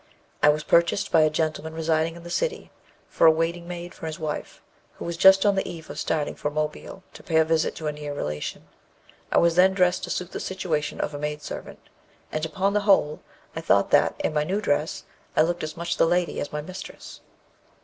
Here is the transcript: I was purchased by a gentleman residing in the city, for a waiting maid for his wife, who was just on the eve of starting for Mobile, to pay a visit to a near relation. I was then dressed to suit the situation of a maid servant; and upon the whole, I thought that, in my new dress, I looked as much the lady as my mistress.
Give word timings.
I 0.41 0.49
was 0.49 0.63
purchased 0.63 1.11
by 1.11 1.21
a 1.21 1.29
gentleman 1.29 1.75
residing 1.75 2.15
in 2.15 2.23
the 2.23 2.31
city, 2.31 2.71
for 3.07 3.27
a 3.27 3.31
waiting 3.31 3.67
maid 3.67 3.93
for 3.93 4.07
his 4.07 4.17
wife, 4.17 4.59
who 4.93 5.05
was 5.05 5.15
just 5.15 5.45
on 5.45 5.53
the 5.53 5.69
eve 5.69 5.91
of 5.91 5.99
starting 5.99 6.33
for 6.33 6.49
Mobile, 6.49 7.03
to 7.13 7.21
pay 7.21 7.35
a 7.35 7.45
visit 7.45 7.75
to 7.75 7.85
a 7.85 7.91
near 7.91 8.11
relation. 8.11 8.65
I 9.31 9.37
was 9.37 9.53
then 9.53 9.75
dressed 9.75 10.03
to 10.05 10.09
suit 10.09 10.31
the 10.31 10.39
situation 10.39 10.99
of 10.99 11.13
a 11.13 11.19
maid 11.19 11.43
servant; 11.43 11.81
and 12.31 12.43
upon 12.47 12.73
the 12.73 12.79
whole, 12.79 13.19
I 13.55 13.61
thought 13.61 13.91
that, 13.91 14.15
in 14.17 14.33
my 14.33 14.43
new 14.43 14.59
dress, 14.59 15.03
I 15.37 15.43
looked 15.43 15.61
as 15.63 15.77
much 15.77 15.97
the 15.97 16.07
lady 16.07 16.39
as 16.41 16.51
my 16.51 16.61
mistress. 16.61 17.21